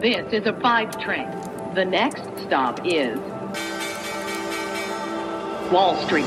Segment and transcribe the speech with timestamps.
[0.00, 1.28] This is a five train.
[1.74, 3.18] The next stop is
[5.70, 6.24] Wall Street.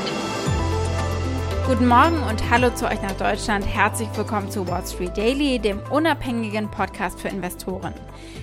[1.66, 3.66] Guten Morgen und hallo zu euch nach Deutschland.
[3.66, 7.94] Herzlich willkommen zu Wall Street Daily, dem unabhängigen Podcast für Investoren.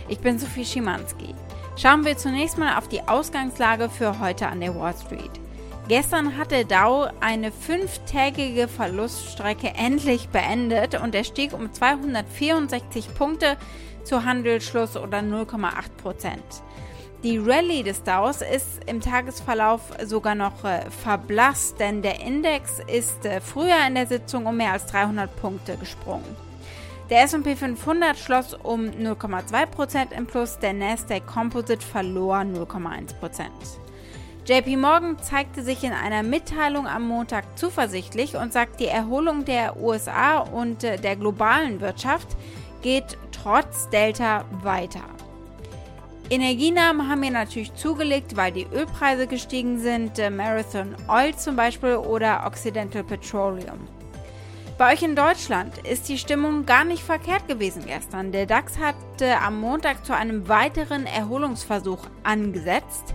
[0.10, 1.34] Ich bin Sophie Schimanski.
[1.78, 5.32] Schauen wir zunächst mal auf die Ausgangslage für heute an der Wall Street.
[5.92, 13.58] Gestern hat der Dow eine fünftägige Verluststrecke endlich beendet und er stieg um 264 Punkte
[14.06, 16.64] zu Handelsschluss oder 0,8 Prozent.
[17.24, 23.26] Die Rallye des Dows ist im Tagesverlauf sogar noch äh, verblasst, denn der Index ist
[23.26, 26.38] äh, früher in der Sitzung um mehr als 300 Punkte gesprungen.
[27.10, 33.81] Der S&P 500 schloss um 0,2% im Plus, der Nasdaq Composite verlor 0,1%.
[34.48, 39.78] JP Morgan zeigte sich in einer Mitteilung am Montag zuversichtlich und sagt, die Erholung der
[39.78, 42.28] USA und äh, der globalen Wirtschaft
[42.82, 45.04] geht trotz Delta weiter.
[46.32, 51.98] Energienamen haben hier natürlich zugelegt, weil die Ölpreise gestiegen sind, äh, Marathon Oil zum Beispiel
[51.98, 53.88] oder Occidental Petroleum.
[54.80, 58.32] Bei euch in Deutschland ist die Stimmung gar nicht verkehrt gewesen gestern.
[58.32, 63.14] Der DAX hat äh, am Montag zu einem weiteren Erholungsversuch angesetzt.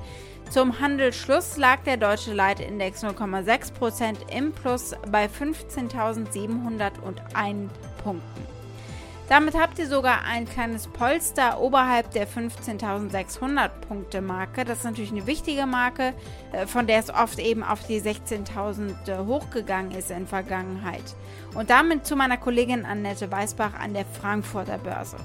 [0.51, 7.69] Zum Handelsschluss lag der deutsche Leitindex 0,6% im Plus bei 15.701
[8.03, 8.57] Punkten.
[9.29, 14.65] Damit habt ihr sogar ein kleines Polster oberhalb der 15.600 Punkte Marke.
[14.65, 16.15] Das ist natürlich eine wichtige Marke,
[16.53, 21.03] äh, von der es oft eben auf die 16.000 äh, hochgegangen ist in Vergangenheit.
[21.55, 25.17] Und damit zu meiner Kollegin Annette Weißbach an der Frankfurter Börse.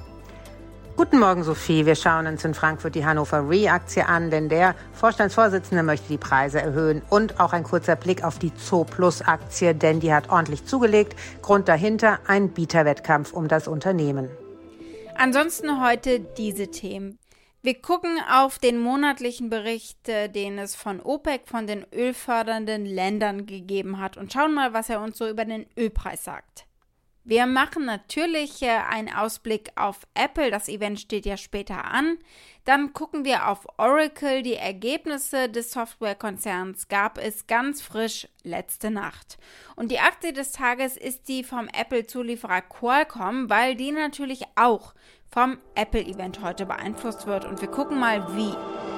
[0.98, 1.86] Guten Morgen, Sophie.
[1.86, 6.62] Wir schauen uns in Frankfurt die Hannover Re-Aktie an, denn der Vorstandsvorsitzende möchte die Preise
[6.62, 7.02] erhöhen.
[7.10, 11.16] Und auch ein kurzer Blick auf die Zooplus-Aktie, denn die hat ordentlich zugelegt.
[11.42, 14.30] Grund dahinter ein Bieterwettkampf um das Unternehmen.
[15.16, 17.18] Ansonsten heute diese Themen.
[17.64, 23.46] Wir gucken auf den monatlichen Bericht, äh, den es von OPEC, von den ölfördernden Ländern
[23.46, 26.66] gegeben hat und schauen mal, was er uns so über den Ölpreis sagt.
[27.24, 30.50] Wir machen natürlich einen Ausblick auf Apple.
[30.50, 32.18] Das Event steht ja später an.
[32.66, 34.42] Dann gucken wir auf Oracle.
[34.42, 39.38] Die Ergebnisse des Softwarekonzerns gab es ganz frisch letzte Nacht.
[39.76, 44.96] Und die Aktie des Tages ist die vom Apple-Zulieferer Qualcomm, weil die natürlich auch
[45.32, 47.46] vom Apple-Event heute beeinflusst wird.
[47.46, 48.91] Und wir gucken mal, wie.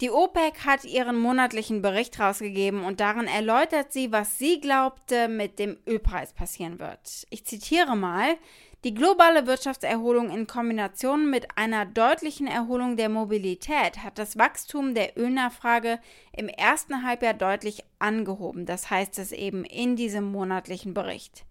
[0.00, 5.58] Die OPEC hat ihren monatlichen Bericht rausgegeben und darin erläutert sie, was sie glaubte mit
[5.58, 7.26] dem Ölpreis passieren wird.
[7.28, 8.36] Ich zitiere mal.
[8.82, 15.18] Die globale Wirtschaftserholung in Kombination mit einer deutlichen Erholung der Mobilität hat das Wachstum der
[15.18, 15.98] Ölnachfrage
[16.34, 18.64] im ersten Halbjahr deutlich angehoben.
[18.64, 21.44] Das heißt es eben in diesem monatlichen Bericht.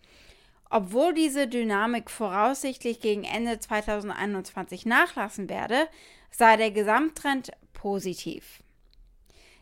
[0.71, 5.87] Obwohl diese Dynamik voraussichtlich gegen Ende 2021 nachlassen werde,
[6.31, 8.61] sei der Gesamttrend positiv.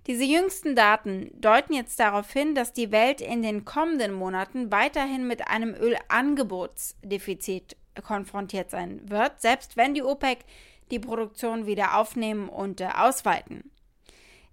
[0.07, 5.27] Diese jüngsten Daten deuten jetzt darauf hin, dass die Welt in den kommenden Monaten weiterhin
[5.27, 10.39] mit einem Ölangebotsdefizit konfrontiert sein wird, selbst wenn die OPEC
[10.89, 13.69] die Produktion wieder aufnehmen und äh, ausweiten.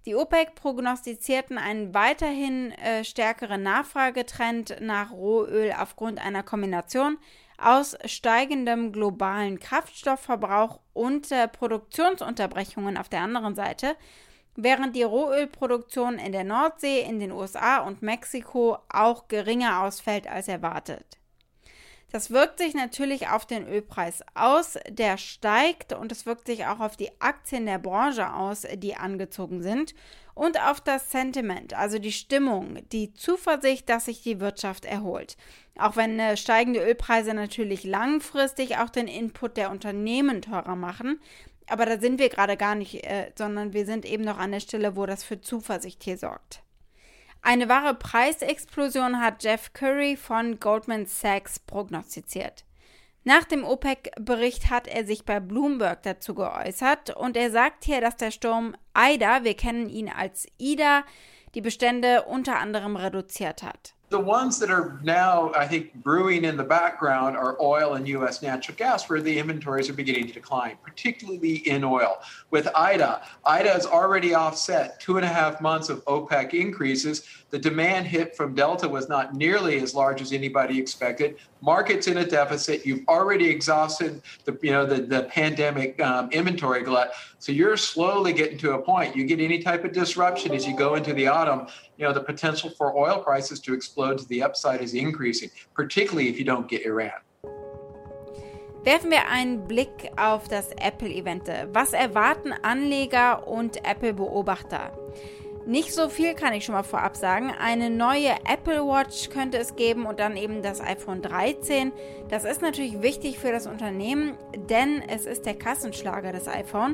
[0.05, 7.17] Die OPEC prognostizierten einen weiterhin äh, stärkeren Nachfragetrend nach Rohöl aufgrund einer Kombination
[7.57, 13.95] aus steigendem globalen Kraftstoffverbrauch und äh, Produktionsunterbrechungen auf der anderen Seite,
[14.55, 20.47] während die Rohölproduktion in der Nordsee, in den USA und Mexiko auch geringer ausfällt als
[20.47, 21.17] erwartet.
[22.11, 26.79] Das wirkt sich natürlich auf den Ölpreis aus, der steigt und es wirkt sich auch
[26.79, 29.93] auf die Aktien der Branche aus, die angezogen sind
[30.33, 35.37] und auf das Sentiment, also die Stimmung, die Zuversicht, dass sich die Wirtschaft erholt.
[35.77, 41.19] Auch wenn äh, steigende Ölpreise natürlich langfristig auch den Input der Unternehmen teurer machen,
[41.67, 44.59] aber da sind wir gerade gar nicht, äh, sondern wir sind eben noch an der
[44.59, 46.61] Stelle, wo das für Zuversicht hier sorgt.
[47.47, 52.65] Eine wahre Preisexplosion hat Jeff Curry von Goldman Sachs prognostiziert.
[53.23, 58.17] Nach dem OPEC-Bericht hat er sich bei Bloomberg dazu geäußert und er sagt hier, dass
[58.17, 61.03] der Sturm Ida, wir kennen ihn als Ida,
[61.53, 63.94] die Bestände unter anderem reduziert hat.
[64.09, 68.43] The ones that are now, I think, brewing in the background are oil and U.S.
[68.43, 72.19] natural gas, where the inventories are beginning to decline, particularly in oil.
[72.51, 77.27] With IDA, IDA has already offset two and a half months of OPEC increases.
[77.49, 81.37] The demand hit from Delta was not nearly as large as anybody expected.
[81.61, 82.85] Markets in a deficit.
[82.85, 87.13] You've already exhausted the, you know, the, the pandemic um, inventory glut.
[87.39, 89.15] So you're slowly getting to a point.
[89.15, 92.21] You get any type of disruption as you go into the autumn, you know, the
[92.21, 96.67] potential for oil prices to explode to the upside is increasing, particularly if you don't
[96.67, 97.21] get Iran.
[98.83, 101.49] Werfen wir einen Blick auf das Apple-Event.
[101.73, 104.91] Was erwarten Anleger und Apple-Beobachter?
[105.67, 107.51] Nicht so viel kann ich schon mal vorab sagen.
[107.59, 111.91] Eine neue Apple Watch könnte es geben und dann eben das iPhone 13.
[112.29, 114.37] Das ist natürlich wichtig für das Unternehmen,
[114.69, 116.93] denn es ist der Kassenschlager des iPhone.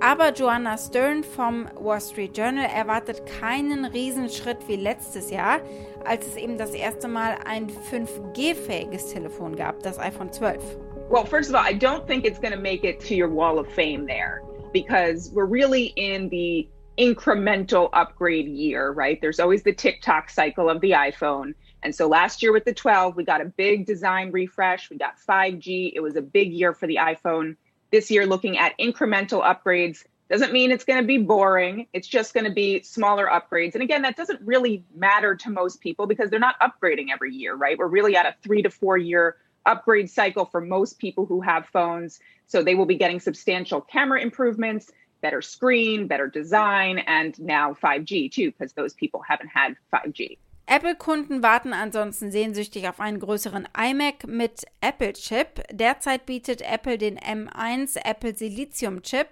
[0.00, 5.60] Aber Joanna Stern vom Wall Street Journal erwartet keinen Riesenschritt wie letztes Jahr,
[6.04, 10.60] als es eben das erste Mal ein 5G-fähiges Telefon gab, das iPhone 12.
[11.08, 13.60] Well, first of all, I don't think it's going to make it to your wall
[13.60, 14.42] of fame there
[14.72, 19.20] because we're really in the incremental upgrade year, right?
[19.20, 21.54] There's always the TikTok cycle of the iPhone.
[21.82, 24.90] And so last year with the 12, we got a big design refresh.
[24.90, 25.92] We got 5G.
[25.94, 27.56] It was a big year for the iPhone.
[27.92, 31.86] This year, looking at incremental upgrades doesn't mean it's going to be boring.
[31.92, 33.74] It's just going to be smaller upgrades.
[33.74, 37.54] And again, that doesn't really matter to most people because they're not upgrading every year,
[37.54, 37.78] right?
[37.78, 41.66] We're really at a three to four year upgrade cycle for most people who have
[41.66, 42.20] phones.
[42.46, 44.90] So they will be getting substantial camera improvements,
[45.20, 50.38] better screen, better design, and now 5G too, because those people haven't had 5G.
[50.66, 55.62] Apple-Kunden warten ansonsten sehnsüchtig auf einen größeren iMac mit Apple-Chip.
[55.72, 59.28] Derzeit bietet Apple den M1 Apple Silicium-Chip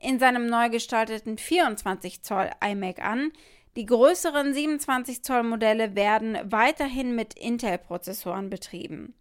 [0.00, 3.30] in seinem neu gestalteten 24 Zoll iMac an.
[3.76, 9.14] Die größeren 27 Zoll Modelle werden weiterhin mit Intel-Prozessoren betrieben.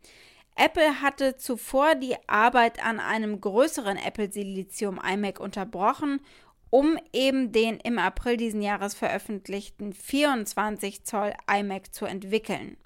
[0.55, 6.21] Apple hatte zuvor die Arbeit an einem größeren Apple Silizium iMac unterbrochen,
[6.69, 12.77] um eben den im April diesen Jahres veröffentlichten 24 Zoll iMac zu entwickeln.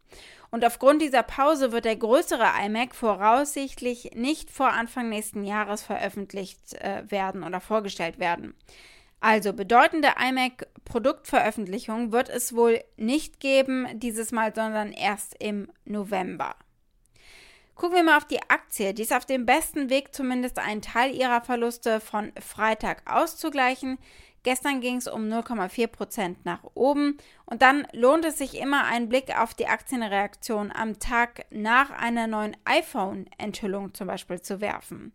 [0.51, 6.75] Und aufgrund dieser Pause wird der größere iMac voraussichtlich nicht vor Anfang nächsten Jahres veröffentlicht
[6.75, 8.55] äh, werden oder vorgestellt werden.
[9.19, 16.55] Also bedeutende iMac-Produktveröffentlichung wird es wohl nicht geben dieses Mal, sondern erst im November.
[17.75, 18.93] Gucken wir mal auf die Aktie.
[18.93, 23.97] Die ist auf dem besten Weg, zumindest einen Teil ihrer Verluste von Freitag auszugleichen.
[24.43, 27.17] Gestern ging es um 0,4% nach oben.
[27.45, 32.27] Und dann lohnt es sich immer, einen Blick auf die Aktienreaktion am Tag nach einer
[32.27, 35.11] neuen iPhone-Enthüllung zum Beispiel zu werfen.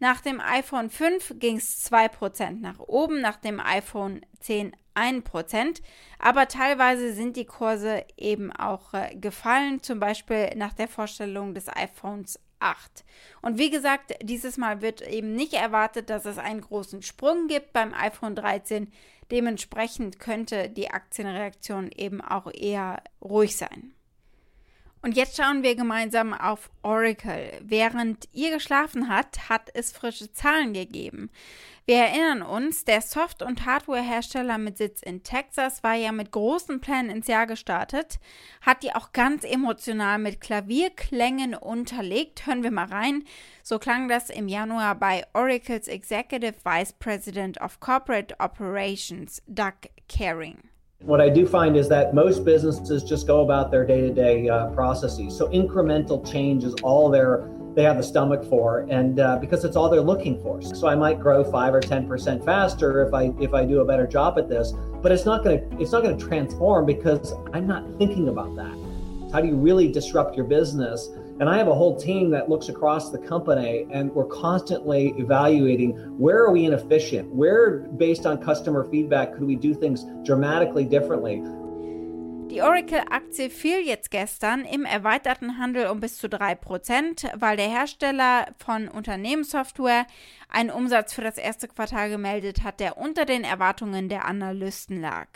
[0.00, 5.82] Nach dem iPhone 5 ging es 2% nach oben, nach dem iPhone 10 1%.
[6.18, 11.68] Aber teilweise sind die Kurse eben auch äh, gefallen, zum Beispiel nach der Vorstellung des
[11.68, 13.04] iPhones 8.
[13.42, 17.72] Und wie gesagt, dieses Mal wird eben nicht erwartet, dass es einen großen Sprung gibt
[17.72, 18.92] beim iPhone 13.
[19.30, 23.94] Dementsprechend könnte die Aktienreaktion eben auch eher ruhig sein.
[25.02, 27.58] Und jetzt schauen wir gemeinsam auf Oracle.
[27.62, 31.30] Während ihr geschlafen habt, hat es frische Zahlen gegeben.
[31.86, 36.80] Wir erinnern uns, der Soft- und Hardware-Hersteller mit Sitz in Texas war ja mit großen
[36.80, 38.20] Plänen ins Jahr gestartet,
[38.60, 42.46] hat die auch ganz emotional mit Klavierklängen unterlegt.
[42.46, 43.24] Hören wir mal rein.
[43.62, 50.69] So klang das im Januar bei Oracles Executive Vice President of Corporate Operations, Doug Caring.
[51.02, 54.48] What I do find is that most businesses just go about their day to day
[54.74, 55.34] processes.
[55.34, 59.76] So incremental change is all they're they have the stomach for, and uh, because it's
[59.76, 60.60] all they're looking for.
[60.60, 63.84] So I might grow five or ten percent faster if I if I do a
[63.84, 67.84] better job at this, but it's not gonna it's not gonna transform because I'm not
[67.96, 68.76] thinking about that.
[69.32, 71.08] How do you really disrupt your business?
[71.40, 75.92] And I have a whole team that looks across the company and we're constantly evaluating
[76.18, 77.34] where are we inefficient?
[77.34, 81.42] Where, based on customer feedback, could we do things dramatically differently?
[82.50, 88.48] Die Oracle-Aktie fiel jetzt gestern im erweiterten Handel um bis zu 3%, weil der Hersteller
[88.58, 90.04] von Unternehmenssoftware
[90.50, 95.28] einen Umsatz für das erste Quartal gemeldet hat, der unter den Erwartungen der Analysten lag.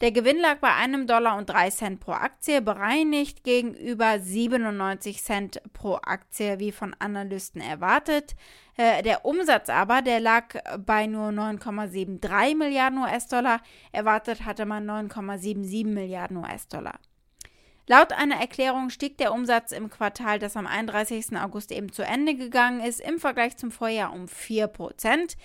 [0.00, 5.62] Der Gewinn lag bei einem Dollar und drei Cent pro Aktie, bereinigt gegenüber 97 Cent
[5.72, 8.34] pro Aktie, wie von Analysten erwartet.
[8.76, 10.54] Äh, der Umsatz aber, der lag
[10.84, 13.60] bei nur 9,73 Milliarden US-Dollar.
[13.92, 16.98] Erwartet hatte man 9,77 Milliarden US-Dollar.
[17.86, 21.36] Laut einer Erklärung stieg der Umsatz im Quartal, das am 31.
[21.36, 25.36] August eben zu Ende gegangen ist, im Vergleich zum Vorjahr um 4%.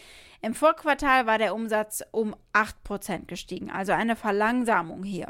[0.42, 5.30] Im Vorquartal war der Umsatz um 8% gestiegen, also eine Verlangsamung hier.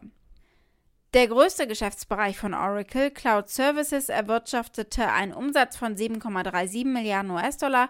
[1.16, 7.90] Der größte Geschäftsbereich von Oracle, Cloud Services, erwirtschaftete einen Umsatz von 7,37 Milliarden US-Dollar,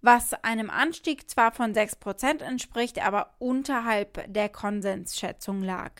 [0.00, 5.90] was einem Anstieg zwar von 6% entspricht, aber unterhalb der Konsensschätzung lag.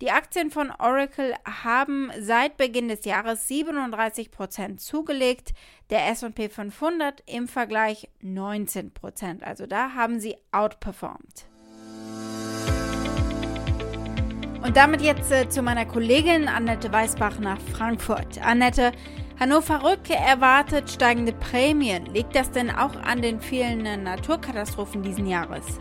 [0.00, 5.52] Die Aktien von Oracle haben seit Beginn des Jahres 37% zugelegt,
[5.90, 11.44] der SP 500 im Vergleich 19% Also da haben sie outperformed.
[14.62, 18.40] Und damit jetzt äh, zu meiner Kollegin Annette Weißbach nach Frankfurt.
[18.42, 18.92] Annette,
[19.38, 22.06] Hannover Rück erwartet steigende Prämien.
[22.06, 25.78] Liegt das denn auch an den vielen äh, Naturkatastrophen diesen Jahres?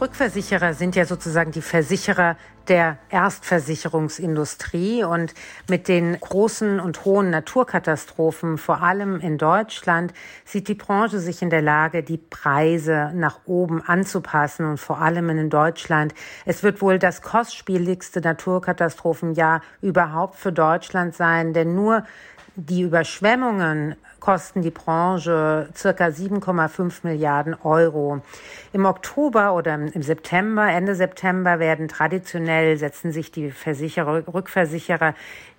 [0.00, 2.36] Rückversicherer sind ja sozusagen die Versicherer
[2.68, 5.34] der Erstversicherungsindustrie und
[5.68, 10.12] mit den großen und hohen Naturkatastrophen, vor allem in Deutschland,
[10.44, 15.30] sieht die Branche sich in der Lage, die Preise nach oben anzupassen und vor allem
[15.30, 16.14] in Deutschland.
[16.44, 22.04] Es wird wohl das kostspieligste Naturkatastrophenjahr überhaupt für Deutschland sein, denn nur
[22.58, 28.22] die Überschwemmungen kosten die Branche circa 7,5 Milliarden Euro.
[28.72, 35.14] Im Oktober oder im September, Ende September werden traditionell setzen sich die Versicherer, Rückversicherer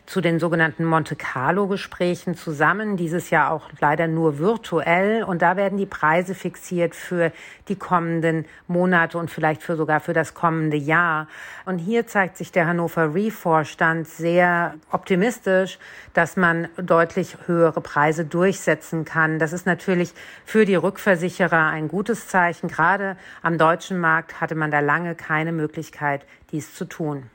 [0.08, 5.22] zu den sogenannten Monte Carlo Gesprächen zusammen, dieses Jahr auch leider nur virtuell.
[5.24, 7.34] Und da werden die Preise fixiert für
[7.68, 11.28] die kommenden Monate und vielleicht für sogar für das kommende Jahr.
[11.66, 15.78] Und hier zeigt sich der Hannover Re-Vorstand sehr optimistisch,
[16.14, 19.40] dass man deutlich höhere Preise durchsetzen kann.
[19.40, 20.14] Das ist natürlich
[20.46, 22.70] für die Rückversicherer ein gutes Zeichen.
[22.70, 27.30] Gerade am deutschen Markt hatte man da lange keine Möglichkeit, dies zu tun.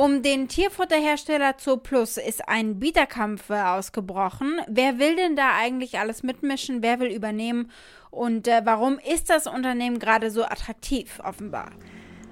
[0.00, 4.60] Um den Tierfutterhersteller Zooplus ist ein Bieterkampf ausgebrochen.
[4.68, 6.84] Wer will denn da eigentlich alles mitmischen?
[6.84, 7.72] Wer will übernehmen?
[8.12, 11.70] Und äh, warum ist das Unternehmen gerade so attraktiv, offenbar?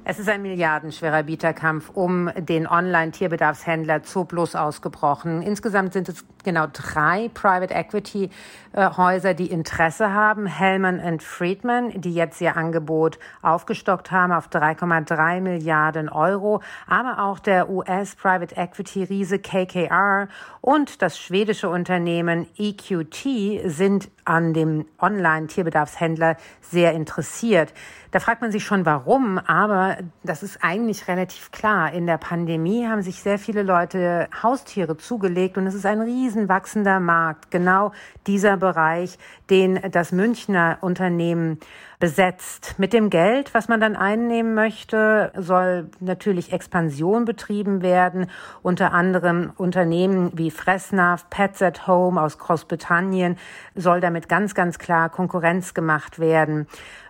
[0.05, 5.43] Es ist ein milliardenschwerer Bieterkampf um den Online-Tierbedarfshändler Zooplus ausgebrochen.
[5.43, 8.31] Insgesamt sind es genau drei Private Equity
[8.73, 10.47] äh, Häuser, die Interesse haben.
[10.47, 17.69] Hellman Friedman, die jetzt ihr Angebot aufgestockt haben auf 3,3 Milliarden Euro, aber auch der
[17.69, 20.29] US Private Equity Riese KKR
[20.61, 27.73] und das schwedische Unternehmen EQT sind an dem Online-Tierbedarfshändler sehr interessiert.
[28.11, 31.93] Da fragt man sich schon warum, aber das ist eigentlich relativ klar.
[31.93, 36.36] In der Pandemie haben sich sehr viele Leute Haustiere zugelegt und es ist ein riesen
[36.49, 37.51] wachsender Markt.
[37.51, 37.93] Genau
[38.27, 39.19] dieser Bereich,
[39.51, 41.59] den das Münchner Unternehmen
[41.99, 42.75] besetzt.
[42.79, 48.31] Mit dem Geld, was man dann einnehmen möchte, soll natürlich Expansion betrieben werden.
[48.63, 53.39] Unter anderem Unternehmen wie Fressnapf, Pets at Home aus Großbritannien
[53.75, 56.67] soll damit ganz, ganz klar Konkurrenz gemacht werden.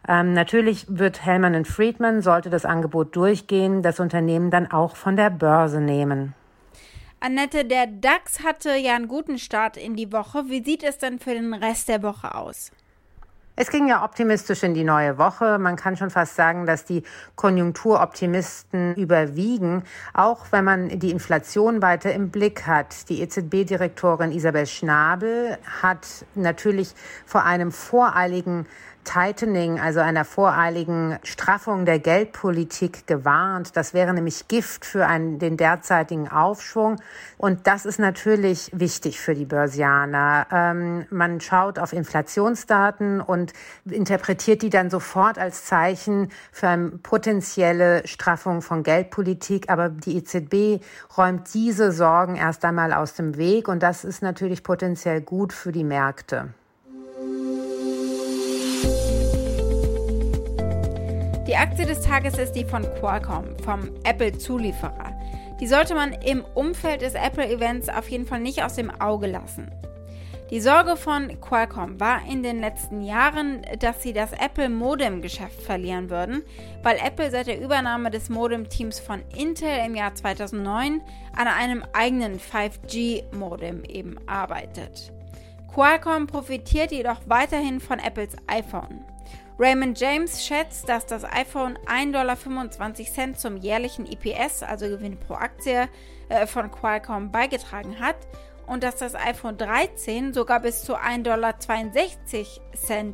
[0.09, 5.31] Ähm, natürlich wird Hellman Friedman, sollte das Angebot durchgehen, das Unternehmen dann auch von der
[5.31, 6.35] Börse nehmen.
[7.21, 10.45] Annette, der DAX hatte ja einen guten Start in die Woche.
[10.49, 12.71] Wie sieht es denn für den Rest der Woche aus?
[13.59, 15.59] Es ging ja optimistisch in die neue Woche.
[15.59, 17.03] Man kann schon fast sagen, dass die
[17.37, 19.83] Konjunkturoptimisten überwiegen,
[20.13, 23.09] auch wenn man die Inflation weiter im Blick hat.
[23.09, 26.91] Die EZB-Direktorin Isabel Schnabel hat natürlich
[27.25, 28.67] vor einem voreiligen
[29.07, 33.77] Tightening, also einer voreiligen Straffung der Geldpolitik gewarnt.
[33.77, 36.97] Das wäre nämlich Gift für einen, den derzeitigen Aufschwung.
[37.39, 40.47] Und das ist natürlich wichtig für die Börsianer.
[40.51, 43.53] Ähm, man schaut auf Inflationsdaten und
[43.89, 49.71] interpretiert die dann sofort als Zeichen für eine potenzielle Straffung von Geldpolitik.
[49.71, 50.85] Aber die EZB
[51.17, 53.69] räumt diese Sorgen erst einmal aus dem Weg.
[53.69, 56.49] Und das ist natürlich potenziell gut für die Märkte.
[61.47, 65.17] Die Aktie des Tages ist die von Qualcomm, vom Apple-Zulieferer.
[65.61, 69.71] Die sollte man im Umfeld des Apple-Events auf jeden Fall nicht aus dem Auge lassen.
[70.51, 76.43] Die Sorge von Qualcomm war in den letzten Jahren, dass sie das Apple-Modem-Geschäft verlieren würden,
[76.83, 81.01] weil Apple seit der Übernahme des Modem-Teams von Intel im Jahr 2009
[81.37, 85.13] an einem eigenen 5G-Modem eben arbeitet.
[85.77, 89.05] Qualcomm profitiert jedoch weiterhin von Apples iPhone.
[89.59, 95.87] Raymond James schätzt, dass das iPhone 1,25 Dollar zum jährlichen EPS, also Gewinn pro Aktie,
[96.31, 98.17] äh, von Qualcomm beigetragen hat
[98.67, 101.23] und dass das iPhone 13 sogar bis zu 1,62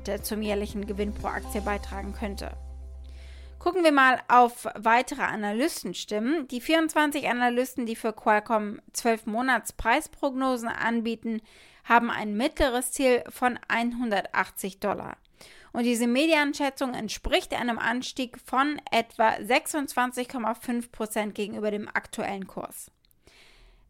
[0.04, 2.52] Dollar zum jährlichen Gewinn pro Aktie beitragen könnte.
[3.58, 6.46] Gucken wir mal auf weitere Analystenstimmen.
[6.46, 11.40] Die 24 Analysten, die für Qualcomm 12 Monats Preisprognosen anbieten,
[11.84, 15.16] haben ein mittleres Ziel von 180 Dollar
[15.72, 22.90] und diese Medianschätzung entspricht einem Anstieg von etwa 26,5 Prozent gegenüber dem aktuellen Kurs.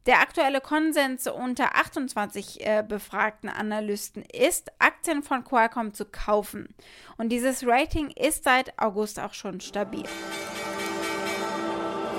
[0.07, 6.75] Der aktuelle Konsens unter 28 äh, befragten Analysten ist, Aktien von Qualcomm zu kaufen.
[7.19, 10.05] Und dieses Rating ist seit August auch schon stabil.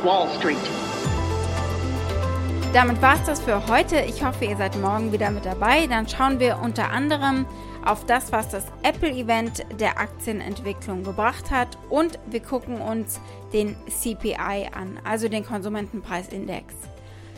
[0.01, 1.02] Wall Street.
[2.73, 3.99] Damit war es das für heute.
[3.99, 5.85] Ich hoffe, ihr seid morgen wieder mit dabei.
[5.85, 7.45] Dann schauen wir unter anderem
[7.85, 13.21] auf das, was das Apple-Event der Aktienentwicklung gebracht hat und wir gucken uns
[13.53, 16.73] den CPI an, also den Konsumentenpreisindex.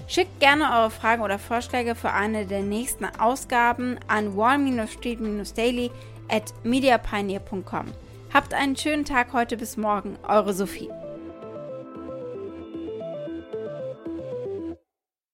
[0.08, 5.92] Schickt gerne eure Fragen oder Vorschläge für eine der nächsten Ausgaben an wall-street-daily
[6.30, 7.88] at mediapioneer.com.
[8.34, 10.89] Habt einen schönen Tag heute bis morgen, eure Sophie.